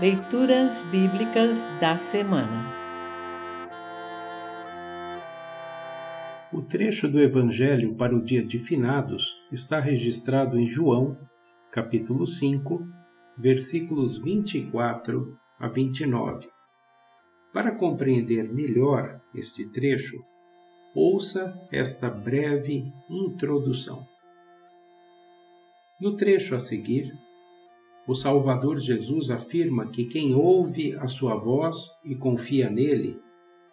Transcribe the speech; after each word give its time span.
Leituras 0.00 0.82
Bíblicas 0.90 1.62
da 1.80 1.96
Semana 1.96 2.74
O 6.52 6.60
trecho 6.62 7.06
do 7.06 7.20
Evangelho 7.20 7.94
para 7.94 8.12
o 8.12 8.20
dia 8.20 8.44
de 8.44 8.58
Finados 8.58 9.36
está 9.52 9.78
registrado 9.78 10.58
em 10.58 10.66
João, 10.66 11.16
capítulo 11.70 12.26
5, 12.26 12.84
versículos 13.38 14.18
24 14.18 15.38
a 15.60 15.68
29. 15.68 16.48
Para 17.52 17.70
compreender 17.70 18.52
melhor 18.52 19.20
este 19.32 19.70
trecho, 19.70 20.16
ouça 20.92 21.56
esta 21.70 22.10
breve 22.10 22.92
introdução. 23.08 24.04
No 26.00 26.16
trecho 26.16 26.56
a 26.56 26.58
seguir, 26.58 27.12
o 28.06 28.14
Salvador 28.14 28.78
Jesus 28.78 29.30
afirma 29.30 29.88
que 29.88 30.04
quem 30.04 30.34
ouve 30.34 30.94
a 30.96 31.06
sua 31.06 31.36
voz 31.36 31.88
e 32.04 32.14
confia 32.14 32.68
nele 32.68 33.18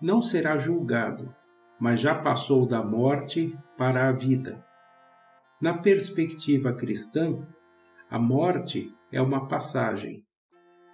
não 0.00 0.20
será 0.20 0.58
julgado, 0.58 1.34
mas 1.80 2.00
já 2.00 2.14
passou 2.14 2.66
da 2.66 2.82
morte 2.82 3.56
para 3.76 4.08
a 4.08 4.12
vida. 4.12 4.64
Na 5.60 5.78
perspectiva 5.78 6.72
cristã, 6.74 7.38
a 8.10 8.18
morte 8.18 8.92
é 9.10 9.20
uma 9.20 9.48
passagem. 9.48 10.22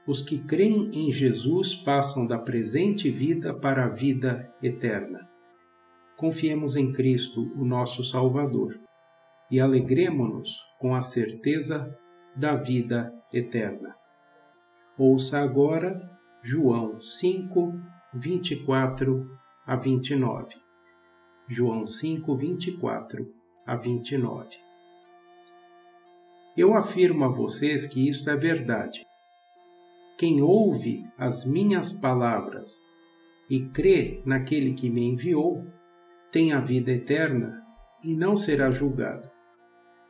Os 0.07 0.23
que 0.23 0.39
creem 0.39 0.91
em 0.95 1.11
Jesus 1.11 1.75
passam 1.75 2.27
da 2.27 2.39
presente 2.39 3.11
vida 3.11 3.53
para 3.53 3.85
a 3.85 3.89
vida 3.89 4.53
eterna. 4.63 5.29
Confiemos 6.17 6.77
em 6.77 6.93
Cristo, 6.93 7.51
o 7.57 7.65
nosso 7.65 8.05
Salvador, 8.05 8.79
e 9.51 9.59
alegremo-nos 9.59 10.51
com 10.79 10.95
a 10.95 11.03
certeza 11.03 11.99
da 12.37 12.57
vida 12.57 13.13
eterna. 13.33 13.95
Ouça 14.99 15.41
agora 15.41 16.01
João 16.43 17.01
5, 17.01 17.73
24 18.15 19.31
a 19.67 19.77
29. 19.77 20.55
João 21.49 21.87
5, 21.87 22.37
24 22.37 23.35
a 23.67 23.77
29. 23.77 24.57
Eu 26.57 26.77
afirmo 26.77 27.25
a 27.25 27.29
vocês 27.29 27.87
que 27.87 28.09
isto 28.09 28.31
é 28.31 28.37
verdade. 28.37 29.05
Quem 30.17 30.41
ouve 30.41 31.05
as 31.19 31.45
minhas 31.45 31.93
palavras 31.93 32.81
e 33.51 33.69
crê 33.69 34.23
naquele 34.25 34.73
que 34.75 34.89
me 34.89 35.03
enviou, 35.03 35.67
tem 36.31 36.53
a 36.53 36.61
vida 36.61 36.93
eterna 36.93 37.63
e 38.03 38.15
não 38.15 38.37
será 38.37 38.71
julgado, 38.71 39.29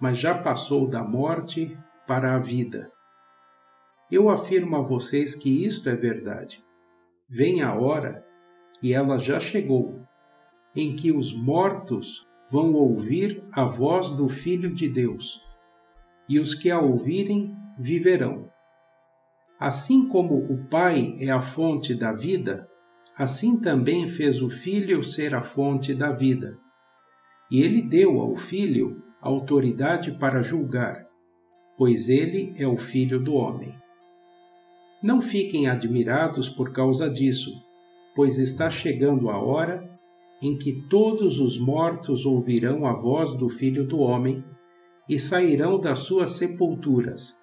mas 0.00 0.18
já 0.18 0.36
passou 0.36 0.88
da 0.88 1.02
morte 1.02 1.76
para 2.06 2.34
a 2.34 2.38
vida. 2.38 2.90
Eu 4.10 4.28
afirmo 4.28 4.76
a 4.76 4.82
vocês 4.82 5.34
que 5.34 5.64
isto 5.64 5.88
é 5.88 5.96
verdade. 5.96 6.62
Vem 7.28 7.62
a 7.62 7.74
hora, 7.74 8.24
e 8.82 8.92
ela 8.92 9.18
já 9.18 9.40
chegou, 9.40 10.00
em 10.76 10.94
que 10.94 11.10
os 11.10 11.32
mortos 11.32 12.26
vão 12.50 12.72
ouvir 12.74 13.42
a 13.52 13.64
voz 13.64 14.10
do 14.10 14.28
Filho 14.28 14.72
de 14.72 14.88
Deus, 14.88 15.40
e 16.28 16.38
os 16.38 16.54
que 16.54 16.70
a 16.70 16.80
ouvirem 16.80 17.56
viverão. 17.78 18.50
Assim 19.58 20.06
como 20.08 20.36
o 20.36 20.68
Pai 20.68 21.16
é 21.18 21.30
a 21.30 21.40
fonte 21.40 21.94
da 21.94 22.12
vida, 22.12 22.68
assim 23.16 23.58
também 23.58 24.08
fez 24.08 24.42
o 24.42 24.50
Filho 24.50 25.02
ser 25.02 25.34
a 25.34 25.40
fonte 25.40 25.94
da 25.94 26.12
vida. 26.12 26.56
E 27.50 27.62
ele 27.62 27.80
deu 27.80 28.20
ao 28.20 28.36
Filho 28.36 29.02
autoridade 29.20 30.12
para 30.18 30.42
julgar, 30.42 31.03
pois 31.76 32.08
ele 32.08 32.54
é 32.56 32.66
o 32.66 32.76
Filho 32.76 33.18
do 33.18 33.34
homem. 33.34 33.74
Não 35.02 35.20
fiquem 35.20 35.66
admirados 35.66 36.48
por 36.48 36.72
causa 36.72 37.10
disso, 37.10 37.50
pois 38.14 38.38
está 38.38 38.70
chegando 38.70 39.28
a 39.28 39.38
hora 39.38 39.90
em 40.40 40.56
que 40.56 40.86
todos 40.88 41.40
os 41.40 41.58
mortos 41.58 42.24
ouvirão 42.24 42.86
a 42.86 42.92
voz 42.92 43.34
do 43.34 43.48
Filho 43.48 43.86
do 43.86 43.98
Homem 43.98 44.44
e 45.08 45.18
sairão 45.18 45.78
das 45.78 46.00
suas 46.00 46.32
sepulturas. 46.32 47.34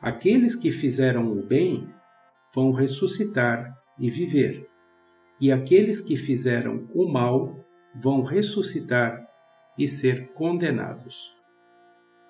Aqueles 0.00 0.54
que 0.54 0.70
fizeram 0.70 1.32
o 1.32 1.42
bem 1.42 1.88
vão 2.54 2.72
ressuscitar 2.72 3.72
e 3.98 4.10
viver, 4.10 4.68
e 5.40 5.50
aqueles 5.50 6.00
que 6.00 6.16
fizeram 6.16 6.88
o 6.94 7.10
mal 7.10 7.64
vão 8.00 8.22
ressuscitar 8.22 9.26
e 9.78 9.88
ser 9.88 10.32
condenados. 10.32 11.37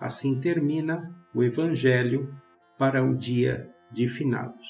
Assim 0.01 0.41
termina 0.41 1.03
o 1.35 1.43
Evangelho 1.43 2.35
para 2.79 3.03
o 3.03 3.15
dia 3.15 3.69
de 3.91 4.07
finados. 4.07 4.69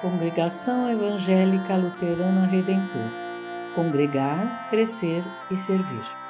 Congregação 0.00 0.90
Evangélica 0.90 1.76
Luterana 1.76 2.46
Redentor 2.46 3.22
Congregar, 3.74 4.68
Crescer 4.68 5.22
e 5.50 5.56
Servir. 5.56 6.21